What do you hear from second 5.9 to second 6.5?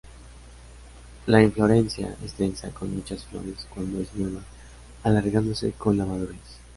la madurez.